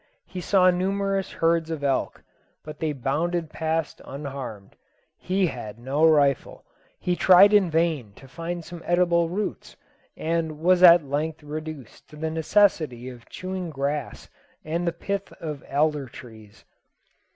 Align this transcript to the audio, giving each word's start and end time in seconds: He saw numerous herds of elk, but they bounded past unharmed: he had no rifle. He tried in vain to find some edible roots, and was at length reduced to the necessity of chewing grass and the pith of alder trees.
He 0.25 0.41
saw 0.41 0.71
numerous 0.71 1.31
herds 1.31 1.69
of 1.69 1.83
elk, 1.83 2.23
but 2.63 2.79
they 2.79 2.91
bounded 2.91 3.51
past 3.51 4.01
unharmed: 4.03 4.75
he 5.19 5.45
had 5.45 5.77
no 5.77 6.03
rifle. 6.03 6.65
He 6.99 7.15
tried 7.15 7.53
in 7.53 7.69
vain 7.69 8.13
to 8.15 8.27
find 8.27 8.65
some 8.65 8.81
edible 8.83 9.29
roots, 9.29 9.75
and 10.17 10.57
was 10.59 10.81
at 10.81 11.03
length 11.05 11.43
reduced 11.43 12.07
to 12.09 12.15
the 12.15 12.31
necessity 12.31 13.09
of 13.09 13.29
chewing 13.29 13.69
grass 13.69 14.27
and 14.65 14.87
the 14.87 14.91
pith 14.91 15.31
of 15.33 15.63
alder 15.69 16.07
trees. 16.07 16.65